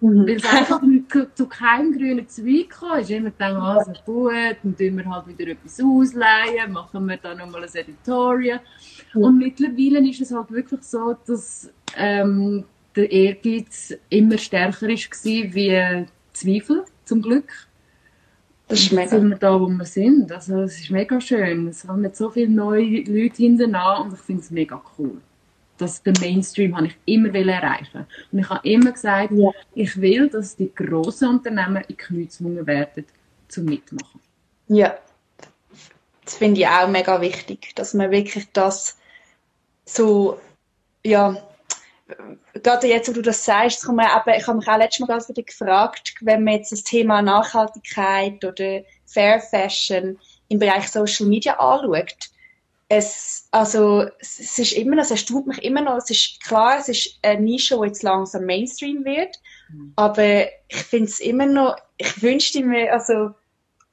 [0.00, 0.26] Mhm.
[0.26, 0.80] Weil es einfach
[1.34, 2.98] zu keinem grünen Zweig kam.
[3.00, 7.38] ist immer gedacht, also gut, dann tun wir halt wieder etwas ausleihen, machen wir dann
[7.38, 8.60] nochmal ein Editorial.
[9.12, 9.22] Mhm.
[9.22, 12.64] Und mittlerweile ist es halt wirklich so, dass ähm,
[12.96, 17.52] der Ehrgeiz immer stärker war wie Zweifel, zum Glück.
[18.70, 19.08] Das ist mega.
[19.08, 20.32] sind wir da, wo wir sind.
[20.32, 21.68] Also es ist mega schön.
[21.68, 25.20] Es haben jetzt so viele neue Leute hinterher und ich finde es mega cool
[25.80, 29.50] dass den Mainstream habe ich immer erreichen und ich habe immer gesagt, ja.
[29.74, 33.04] ich will, dass die grossen Unternehmen in Knie gezwungen werden,
[33.48, 34.20] zum mitmachen.
[34.68, 34.96] Ja,
[36.24, 38.98] das finde ich auch mega wichtig, dass man wirklich das
[39.84, 40.38] so,
[41.04, 41.36] ja,
[42.62, 45.42] gerade jetzt, wo du das sagst, eben, ich habe mich auch letztes Mal ganz wieder
[45.42, 50.18] gefragt, wenn man jetzt das Thema Nachhaltigkeit oder Fair Fashion
[50.48, 52.30] im Bereich Social Media anschaut,
[52.92, 56.88] es, also, es ist immer noch, es erstaunt mich immer noch, es ist klar, es
[56.88, 59.36] ist eine Nische, die jetzt langsam Mainstream wird,
[59.72, 59.92] mhm.
[59.94, 63.30] aber ich finde es immer noch, ich wünschte mir, also,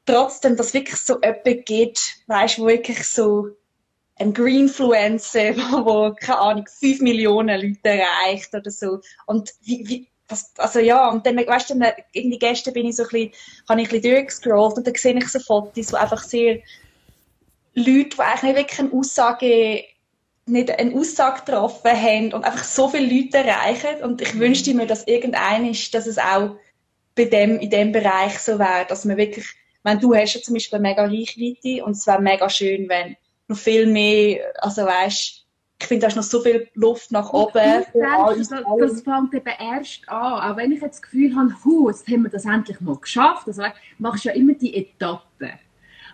[0.07, 3.49] trotzdem, dass wirklich so jemand gibt, weißt, wo wirklich so
[4.19, 8.99] ein Greenfluencer, wo, wo, keine Ahnung, fünf Millionen Leute erreicht oder so.
[9.25, 12.97] Und wie, wie, das, also ja, und dann, weißt du, dann, irgendwie gestern bin ich
[12.97, 13.31] so ein bisschen,
[13.69, 16.59] habe ich ein bisschen durchgescrollt und dann sehe ich so Fotos, die einfach sehr,
[17.77, 19.83] Leute, die eigentlich nicht wirklich eine Aussage,
[20.47, 24.03] nicht eine Aussage getroffen haben und einfach so viele Leute erreichen.
[24.03, 26.55] Und ich wünschte mir, dass irgendein ist, dass es auch
[27.15, 29.45] bei dem, in dem Bereich so wäre, dass man wirklich,
[29.83, 33.15] wenn du hast ja zum Beispiel eine mega Reichweite und es wäre mega schön, wenn
[33.47, 35.45] noch viel mehr, also weißt,
[35.79, 37.81] ich finde, da ist noch so viel Luft nach oben.
[37.81, 40.51] Ich denke, das, das fängt eben erst an.
[40.51, 43.47] Auch wenn ich jetzt das Gefühl habe, hu, jetzt haben wir das endlich mal geschafft.
[43.47, 43.63] Also,
[43.99, 45.51] machst du ja immer die Etappen.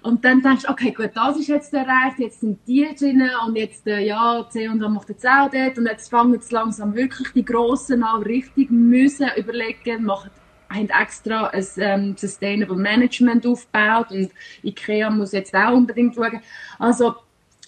[0.01, 3.55] Und dann denkst du, okay, gut, das ist jetzt erreicht, jetzt sind die drin und
[3.55, 6.93] jetzt, äh, ja, C und A macht jetzt auch dort und jetzt fangen jetzt langsam
[6.93, 10.29] wirklich die Grossen an, richtig müssen überlegen, machen
[10.73, 14.31] haben extra ein ähm, Sustainable Management aufgebaut und
[14.63, 16.41] IKEA muss jetzt auch unbedingt schauen.
[16.79, 17.15] Also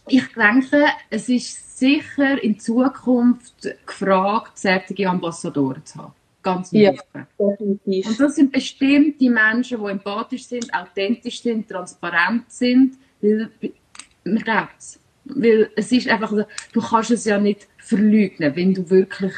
[0.07, 6.13] ich denke, es ist sicher in Zukunft gefragt, solche Ambassadoren zu haben
[6.45, 6.93] ganz ja,
[7.37, 8.07] definitiv.
[8.07, 13.49] Und das sind bestimmt die Menschen, die empathisch sind, authentisch sind, transparent sind, weil
[14.23, 14.99] man glaubt es.
[15.25, 16.31] Weil es ist einfach,
[16.71, 19.33] du kannst es ja nicht verleugnen, wenn du wirklich,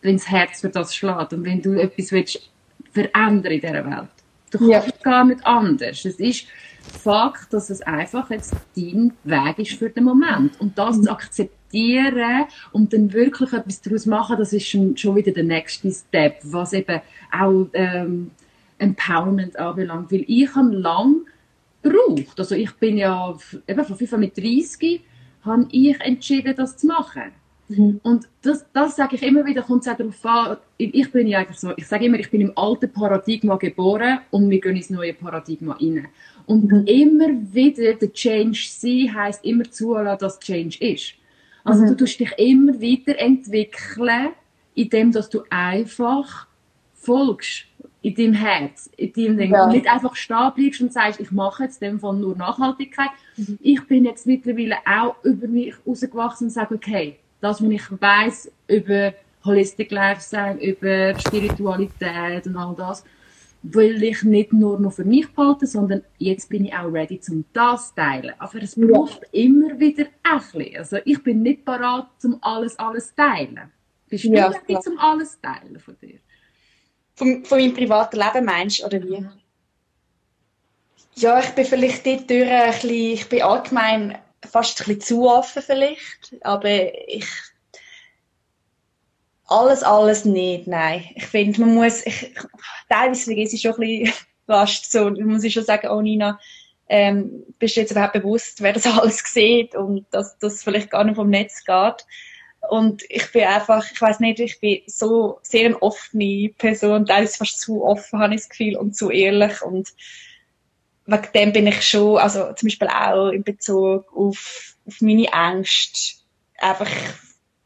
[0.00, 2.50] wenn das Herz für das schlägt und wenn du etwas willst
[2.94, 4.08] verändern in dieser Welt.
[4.50, 4.94] Du kannst ja.
[5.02, 6.04] gar nicht anders.
[6.04, 6.46] Es ist
[6.86, 10.60] Fakt, dass es einfach jetzt dein Weg ist für den Moment.
[10.60, 11.02] Und das mhm.
[11.04, 15.90] zu akzeptieren und dann wirklich etwas daraus machen, das ist schon, schon wieder der nächste
[15.90, 17.00] Step, was eben
[17.32, 18.30] auch ähm,
[18.78, 20.12] Empowerment anbelangt.
[20.12, 21.26] Weil ich habe lang
[21.82, 22.38] gebraucht.
[22.38, 25.02] Also ich bin ja eben von 35
[25.44, 27.32] habe ich entschieden, das zu machen.
[27.68, 28.00] Mhm.
[28.02, 31.38] Und das, das sage ich immer wieder, kommt es auch darauf an, ich bin ja
[31.38, 34.90] eigentlich so, ich sage immer, ich bin im alten Paradigma geboren und wir gehen ins
[34.90, 36.08] neue Paradigma rein.
[36.46, 36.86] Und mhm.
[36.86, 41.14] immer wieder der Change sein heisst immer zulassen, dass Change ist.
[41.64, 41.88] Also mhm.
[41.88, 44.32] du tust dich immer weiterentwickeln,
[44.74, 46.46] indem dass du einfach
[46.94, 47.64] folgst
[48.02, 49.52] in deinem Herz, in deinem Ding.
[49.52, 49.66] Ja.
[49.68, 53.08] Nicht einfach stehen bleibst und sagst, ich mache jetzt dem von nur Nachhaltigkeit.
[53.38, 53.58] Mhm.
[53.62, 58.52] Ich bin jetzt mittlerweile auch über mich rausgewachsen und sage, okay, das, was ich weiß
[58.68, 59.12] über
[59.44, 63.04] Holistic Lifestyle, über Spiritualität und all das,
[63.62, 67.44] will ich nicht nur noch für mich behalten, sondern jetzt bin ich auch ready, um
[67.52, 68.34] das zu teilen.
[68.38, 69.44] Aber es braucht ja.
[69.44, 70.76] immer wieder ein bisschen.
[70.76, 73.72] Also ich bin nicht bereit, um alles, alles zu teilen.
[74.08, 76.18] Bist du ja, ready, um alles zu teilen von dir?
[77.14, 79.26] Von, von meinem privaten Leben meinst du, oder wie?
[81.16, 85.28] Ja, ich bin vielleicht dort durch ein bisschen, ich bin allgemein fast ein bisschen zu
[85.28, 86.70] offen vielleicht, aber
[87.08, 87.26] ich
[89.46, 91.04] alles, alles nicht, nein.
[91.14, 92.34] Ich finde, man muss, ich,
[92.88, 94.12] teilweise vergesse ich schon ein bisschen
[94.46, 96.38] fast so, muss ich schon sagen, oh Nina,
[96.88, 101.04] ähm, bist du jetzt überhaupt bewusst, wer das alles sieht und dass das vielleicht gar
[101.04, 102.06] nicht vom Netz geht.
[102.70, 107.36] Und ich bin einfach, ich weiß nicht, ich bin so sehr eine offene Person, teilweise
[107.36, 109.90] fast zu offen, habe ich das Gefühl, und zu ehrlich und
[111.06, 116.16] wegen dem bin ich schon, also zum Beispiel auch in Bezug auf, auf meine Ängste,
[116.58, 116.90] einfach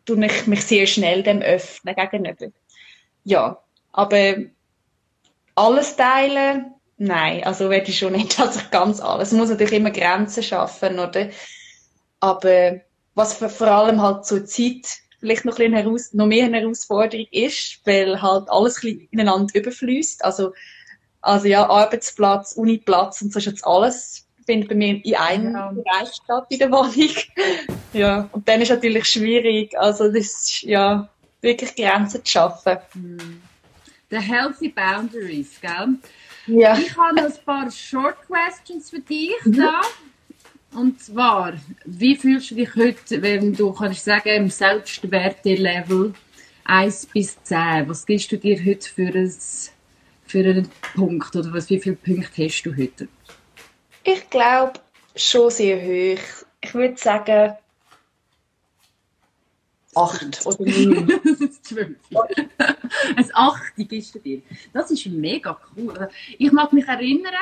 [0.05, 2.53] tue ich mich sehr schnell dem öffnen gegenüber.
[3.25, 4.37] Ja, aber
[5.55, 9.29] alles teilen, nein, also werde ich schon nicht, ich ganz alles.
[9.29, 11.29] Es muss natürlich immer Grenzen schaffen, oder?
[12.21, 12.81] Aber
[13.15, 14.87] was vor allem halt zur Zeit
[15.19, 20.25] vielleicht noch, ein heraus, noch mehr eine Herausforderung ist, weil halt alles ineinander überfließt.
[20.25, 20.53] Also,
[21.29, 25.71] also ja, Arbeitsplatz, Uniplatz und so ist jetzt alles findet bei mir in einem ja.
[25.71, 27.15] Bereich statt in der Wohnung.
[27.93, 31.07] ja, und dann ist natürlich schwierig, also das ist, ja,
[31.43, 32.79] wirklich Grenzen zu schaffen.
[32.93, 33.43] Hm.
[34.11, 35.99] The healthy boundaries, gell?
[36.47, 36.79] Ja.
[36.79, 39.53] Ich habe noch ein paar Short Questions für dich mhm.
[39.59, 39.83] da.
[40.73, 41.53] Und zwar,
[41.85, 46.15] wie fühlst du dich heute, wenn du kannst sagen, im Selbstwerte-Level
[46.65, 49.33] 1 bis 10, was gibst du dir heute für, ein,
[50.29, 53.09] für einen Punkt oder was, wie viele Punkte hast du heute?
[54.05, 54.75] Ich glaube
[55.17, 56.45] schon sehr hoch.
[56.61, 57.55] Ich würde sagen
[59.95, 61.21] acht oder neun.
[63.17, 64.43] Ein Achte gibst du dir.
[64.73, 66.09] Das ist mega cool.
[66.39, 67.33] Ich mag mich erinnern,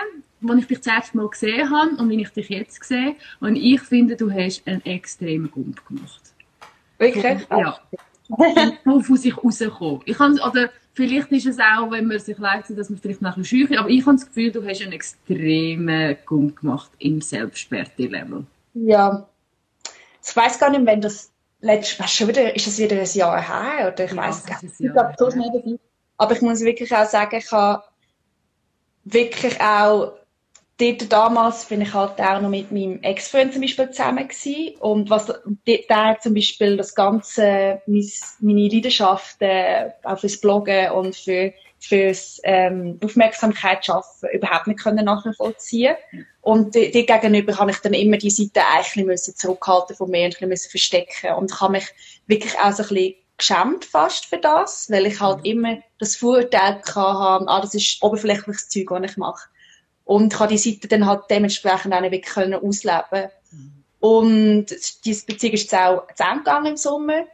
[0.49, 3.17] als ich dich das erste Mal gesehen habe und wie ich dich jetzt sehe.
[3.41, 6.23] Und ich finde, du hast einen extremen Gump gemacht.
[6.99, 7.47] Wirklich?
[7.51, 7.79] Ja.
[8.85, 10.03] so von sich rauskommen.
[10.05, 13.79] Ich oder vielleicht ist es auch, wenn man sich leistet, dass man vielleicht nachher schüchtern
[13.79, 18.45] aber ich habe das Gefühl, du hast einen extremen Gump gemacht im Selbstwerte-Level.
[18.75, 19.29] Ja.
[20.25, 21.31] Ich weiß gar nicht, wenn das
[21.61, 23.93] letztes, schon wieder, ist das wieder ein Jahr her?
[23.93, 24.75] Oder ich weiß gar nicht.
[24.81, 25.79] Ich glaube, so schnell dabei.
[26.17, 27.85] Aber ich muss wirklich auch sagen, ich habe
[29.05, 30.15] wirklich auch
[30.79, 34.77] dort damals bin ich halt auch noch mit meinem Ex-Freund zum Beispiel zusammen gewesen.
[34.79, 35.33] Und was,
[35.67, 42.99] der zum Beispiel das ganze, meine Leidenschaft, äh, auch fürs Bloggen und für, fürs, ähm,
[43.03, 45.97] Aufmerksamkeit schaffen, überhaupt nicht können nachvollziehen.
[46.43, 50.43] Und die gegenüber habe ich dann immer die Seite eigentlich müssen zurückhalten von mir und
[50.43, 51.35] ein bisschen verstecken.
[51.37, 51.87] Und ich habe mich
[52.27, 56.81] wirklich auch so ein bisschen geschämt fast für das, weil ich halt immer das Vorurteil
[56.83, 59.49] hatte, ah, das ist oberflächliches Zeug, was ich mache.
[60.07, 63.29] Und habe die Seite dann halt dementsprechend auch nicht wirklich können ausleben
[64.01, 64.67] Und
[65.05, 67.25] diese Beziehung ist jetzt auch zu Ende gegangen im Sommer.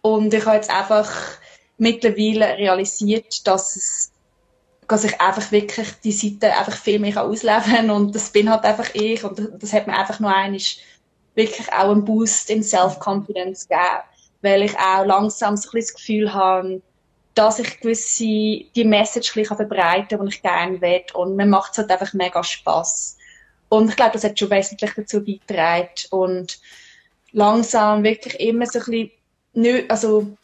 [0.00, 1.12] Und ich habe jetzt einfach
[1.76, 4.12] mittlerweile realisiert, dass es
[4.88, 7.90] dass ich einfach wirklich die Seite einfach viel mehr ausleben kann.
[7.90, 9.22] Und das bin halt einfach ich.
[9.22, 10.60] Und das hat mir einfach nur einmal
[11.34, 14.02] wirklich auch einen Boost in Self-Confidence gegeben.
[14.40, 16.80] Weil ich auch langsam so ein bisschen das Gefühl habe,
[17.38, 21.04] dass ich gewisse, die Message ein verbreiten kann, die ich gerne will.
[21.14, 23.16] Und mir macht es halt einfach mega Spass.
[23.68, 25.88] Und ich glaube, das hat schon wesentlich dazu beigetragen.
[26.10, 26.58] Und
[27.30, 29.10] langsam wirklich immer so ein bisschen,
[29.52, 30.36] nicht, also,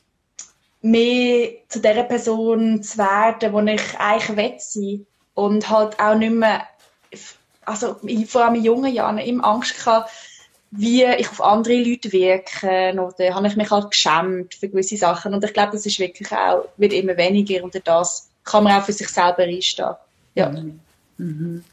[0.82, 5.06] mehr zu der Person zu werden, die ich eigentlich will.
[5.34, 6.64] Und halt auch nicht mehr,
[7.64, 7.96] also,
[8.28, 10.12] vor allem in jungen Jahren immer Angst gehabt,
[10.76, 15.32] wie ich auf andere Leute wirke oder habe ich mich halt geschämt für gewisse Sachen
[15.32, 18.84] und ich glaube, das ist wirklich auch, wird immer weniger und das kann man auch
[18.84, 19.94] für sich selber einstehen.
[20.34, 20.50] Ja.
[20.50, 20.80] Mhm.
[21.18, 21.64] mhm.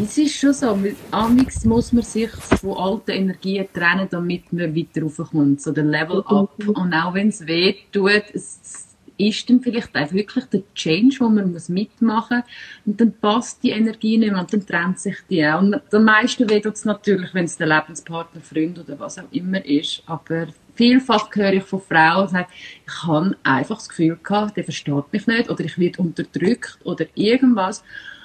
[0.00, 0.78] Es ist schon so,
[1.10, 6.22] amigs muss man sich von alten Energien trennen, damit man weiter raufkommt, so der Level
[6.26, 6.70] up mhm.
[6.70, 8.86] und auch wenn es weh tut, es,
[9.18, 12.46] ist dann vielleicht auch wirklich der Change, den man muss mitmachen muss.
[12.84, 15.60] Und dann passt die Energie nicht mehr und dann trennt sich die auch.
[15.60, 19.64] Und am meisten wird es natürlich, wenn es der Lebenspartner, Freund oder was auch immer
[19.64, 20.02] ist.
[20.06, 22.48] Aber vielfach höre ich von Frauen, die sagen,
[22.86, 27.06] ich habe einfach das Gefühl gehabt, der versteht mich nicht oder ich werde unterdrückt oder
[27.14, 27.82] irgendwas.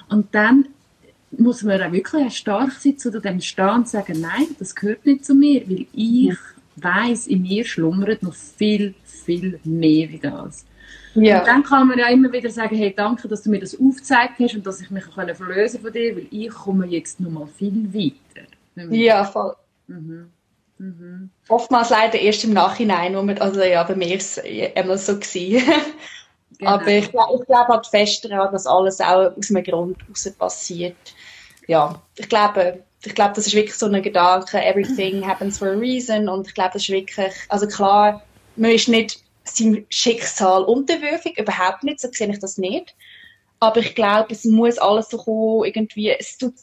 [0.08, 0.68] Und dann
[1.30, 5.24] muss man auch wirklich stark sein, zu dem stehen und sagen, nein, das gehört nicht
[5.24, 6.36] zu mir, weil ich
[6.76, 10.66] weiß, in mir schlummert noch viel, viel mehr wie das.
[11.14, 11.40] Ja.
[11.40, 14.38] Und dann kann man ja immer wieder sagen, hey, danke, dass du mir das aufgezeigt
[14.38, 17.46] hast und dass ich mich auch verlösen von dir, weil ich komme jetzt noch mal
[17.46, 18.46] viel weiter.
[18.90, 19.54] Ja, voll.
[19.88, 20.30] Mhm.
[20.78, 21.30] Mhm.
[21.48, 24.44] Oftmals leider erst im Nachhinein, wo man, also ja, bei mir ist es
[24.74, 25.62] immer so gewesen.
[26.58, 26.70] genau.
[26.70, 30.96] Aber ich, ich glaube halt fest daran, dass alles auch aus einem Grund heraus passiert.
[31.68, 35.72] Ja, ich glaube, ich glaube, das ist wirklich so ein Gedanke, everything happens for a
[35.72, 38.22] reason und ich glaube, das ist wirklich, also klar,
[38.56, 42.94] man ist nicht seinem Schicksal unterwürfig, überhaupt nicht, so sehe ich das nicht.
[43.60, 46.54] Aber ich glaube, es muss alles so kommen, irgendwie, es tut,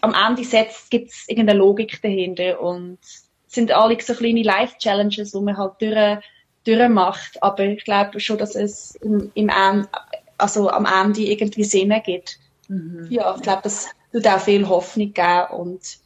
[0.00, 0.42] am Ende
[0.90, 5.74] gibt es irgendeine Logik dahinter und es sind alle so kleine Life-Challenges, die man halt
[5.80, 6.18] durch,
[6.64, 7.42] durchmacht.
[7.42, 9.88] Aber ich glaube schon, dass es im, im Ende,
[10.36, 12.38] also am Ende irgendwie Sinn ergibt.
[12.68, 13.06] Mhm.
[13.10, 15.98] Ja, ich glaube, das tut auch viel Hoffnung geben und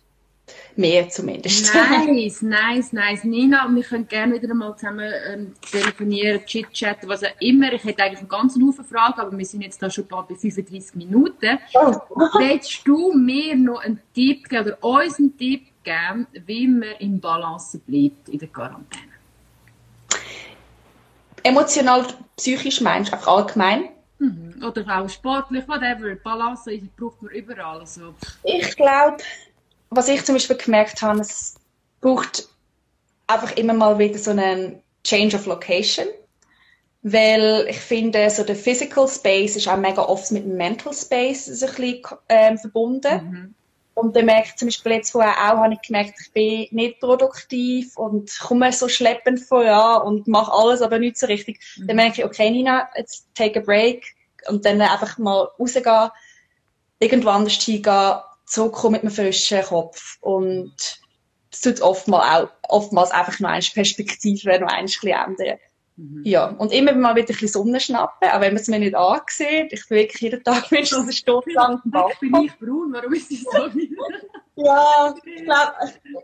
[0.76, 1.74] Mehr zumindest.
[2.08, 3.24] Nice, nice, nice.
[3.24, 7.72] Nina, wir können gerne wieder einmal zusammen ähm, telefonieren, chit-chatten, was auch immer.
[7.72, 10.34] Ich hätte eigentlich einen ganzen Haufen Fragen, aber wir sind jetzt da schon bald bei
[10.34, 11.58] 35 Minuten.
[11.74, 11.94] Oh.
[12.38, 17.20] Willst du mir noch einen Tipp geben oder uns einen Tipp geben, wie man im
[17.20, 19.04] Balance bleibt in der Quarantäne?
[21.42, 22.06] Emotional,
[22.36, 23.88] psychisch meinst du einfach allgemein?
[24.18, 24.62] Mhm.
[24.62, 26.14] Oder auch sportlich, whatever.
[26.16, 27.80] Balance braucht man überall.
[27.80, 28.14] Also.
[28.42, 29.18] Ich glaube,
[29.90, 31.54] was ich zum Beispiel gemerkt habe, es
[32.00, 32.48] braucht
[33.26, 36.06] einfach immer mal wieder so einen Change of Location.
[37.02, 41.46] Weil ich finde, so der Physical Space ist auch mega oft mit dem Mental Space
[41.46, 43.14] so ein bisschen ähm, verbunden.
[43.14, 43.54] Mhm.
[43.94, 47.00] Und dann merke ich zum Beispiel jetzt vorher auch, habe ich gemerkt, ich bin nicht
[47.00, 51.60] produktiv und komme so schleppend voran und mache alles, aber nicht so richtig.
[51.76, 51.86] Mhm.
[51.86, 54.04] Dann merke ich, okay, Nina, jetzt take a break
[54.48, 56.10] und dann einfach mal rausgehen,
[57.00, 60.18] irgendwo anders hingehen, zurückkommen mit einem frischen Kopf.
[60.20, 60.74] Und
[61.50, 65.58] das tut oftmals, auch, oftmals einfach noch eine Perspektive noch ein bisschen ändern.
[65.96, 66.22] Mhm.
[66.24, 68.94] Ja, und immer mal wieder ein bisschen Sonne schnappen, auch wenn man es mir nicht
[68.94, 69.72] ansieht.
[69.72, 73.12] Ich bin wirklich jeden Tag mindestens eine Stunde lang im Ich bin nicht braun, warum
[73.12, 73.68] ist das so?
[74.60, 75.72] Ja, ich glaub,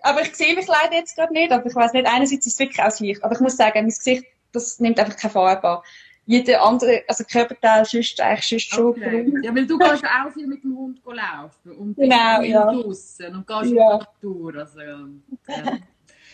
[0.02, 2.58] aber ich sehe mich leider jetzt gerade nicht, aber ich weiß nicht, einerseits ist es
[2.58, 5.68] wirklich auch das Licht, aber ich muss sagen, mein Gesicht, das nimmt einfach keine Farbe
[5.68, 5.78] an.
[6.26, 9.42] Jeder andere, also Körperteil, sonst eigentlich sonst schon braun.
[9.42, 12.50] Ja, weil du gehst ja auch viel mit dem Hund laufen und bist Genau, viel
[12.50, 12.72] ja.
[12.72, 13.92] draussen und gehst Ja.
[13.94, 14.54] in die Natur.
[14.56, 14.98] Also, ja.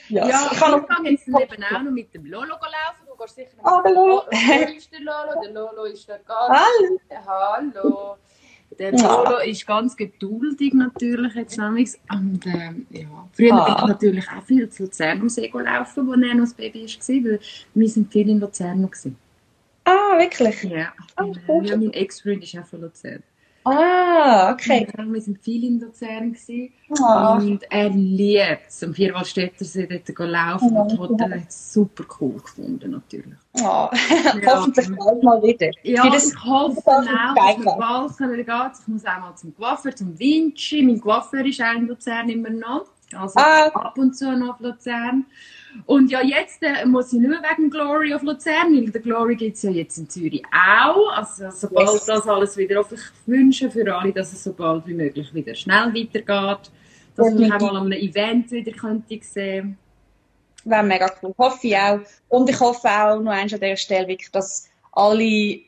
[0.08, 3.06] Ja, Ja, ich kann noch, kann jetzt eben auch noch mit dem Lolo laufen.
[3.06, 4.22] Du gehst sicher Ah, noch mit dem Lolo.
[4.30, 5.40] Wo ist der Lolo?
[5.42, 6.60] Der Lolo ist da ganz...
[6.60, 6.98] Hallo.
[7.26, 8.16] Hallo.
[8.78, 9.22] Der Ja.
[9.24, 11.90] Lolo ist ganz geduldig natürlich jetzt nämlich.
[12.12, 13.64] Und ähm, ja, früher Ah.
[13.64, 17.24] bin ich natürlich auch viel zu Luzern am See gelaufen, wo er noch Baby war,
[17.24, 17.40] weil
[17.74, 19.16] wir sind viel in Luzern noch gewesen.
[19.90, 20.62] Ah, wirklich?
[20.64, 21.66] Ja, äh, cool.
[21.66, 23.22] ja mein Ex-Freund ist auch von Luzern.
[23.62, 24.88] Ah, okay.
[24.96, 26.72] Ja, wir sind viel in Luzern gewesen.
[27.02, 28.82] Ah, Und er liebt es.
[28.82, 30.74] Am Vierwaldstättersee dort zu laufen.
[30.74, 33.36] Ja, und Hotel hat es super cool gefunden, natürlich.
[33.62, 33.90] ah.
[34.42, 34.56] Ja.
[34.56, 35.70] Hoffentlich bald mal wieder.
[35.82, 37.34] Ja, Wie das- ich hoffe auch, dass wir
[37.76, 40.82] bald können gehen Ich muss auch mal zum Coiffeur, zum Vinci.
[40.82, 42.86] Mein Coiffeur ist auch in Luzern immer noch.
[43.14, 43.66] Also Ah.
[43.74, 45.26] ab und zu noch auf Luzern.
[45.86, 49.56] Und ja, jetzt äh, muss ich mehr wegen Glory auf Luzern, weil der Glory gibt
[49.56, 51.12] es ja jetzt in Zürich auch.
[51.16, 52.04] Also sobald Yes.
[52.06, 52.92] das alles wieder auf.
[52.92, 56.70] Ich wünsche für alle, dass es so bald wie möglich wieder schnell weitergeht.
[57.16, 59.76] Dass ich mich auch mal an einem Event wieder könnte sehen
[60.64, 61.34] Wäre mega cool.
[61.38, 62.00] Hoffe ich auch.
[62.28, 65.60] Und ich hoffe auch noch eins an dieser Stelle wirklich, dass alle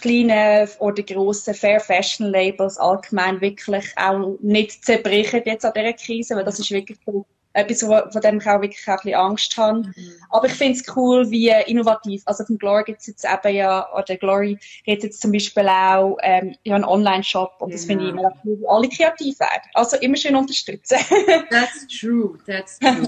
[0.00, 6.36] kleinen oder grossen Fair Fashion Labels allgemein wirklich auch nicht zerbrechen jetzt an dieser Krise,
[6.36, 9.14] weil das ist wirklich so etwas, wo- von dem ich auch wirklich auch ein bisschen
[9.14, 9.82] Angst habe.
[10.30, 12.22] Aber ich finde es cool, wie innovativ.
[12.26, 16.16] Also von Glory gibt es jetzt eben ja, oder Glory hat jetzt zum Beispiel auch
[16.22, 18.22] ähm, ja, einen Online-Shop und das finde ich Genau.
[18.22, 19.62] mega cool, wie alle kreativ werden.
[19.74, 20.98] Also immer schön unterstützen.
[21.50, 23.06] That's true, that's true.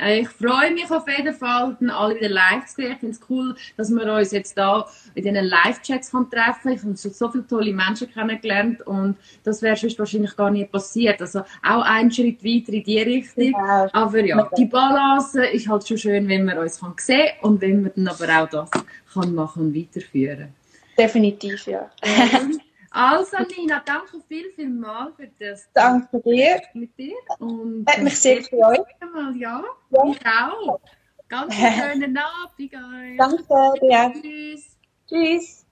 [0.00, 2.92] Äh, Ich freue mich auf jeden Fall, dann alle wieder live zu sehen.
[2.92, 6.82] Ich finde es cool, dass wir uns jetzt da in diesen Live-Chats kann treffen Ich
[6.82, 11.20] habe schon so viele tolle Menschen kennengelernt und das wäre sonst wahrscheinlich gar nicht passiert.
[11.20, 13.54] Also auch ein Schritt weiter in die Richtung.
[13.92, 17.82] Aber ja, die Balance ist halt schon schön, wenn man uns kann sehen und wenn
[17.82, 18.70] man dann aber auch das
[19.12, 20.54] kann machen und weiterführen.
[20.96, 21.90] Definitiv, ja.
[22.92, 26.60] Also Nina, danke viel, viel mal für das Danke dir.
[26.74, 27.14] mit dir.
[27.38, 28.84] Und Hat mich sehr gefreut.
[29.00, 30.04] Ja, Ja.
[30.10, 30.80] ich auch.
[31.28, 33.16] Ganz schönen Abend.
[33.16, 33.44] Danke
[33.80, 34.12] dir.
[34.20, 34.76] Tschüss.
[35.08, 35.66] Tschüss.